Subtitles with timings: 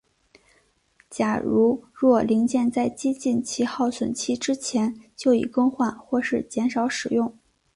[1.11, 7.31] 例如若零件在接近其损耗期之前就已更换或是减少使用。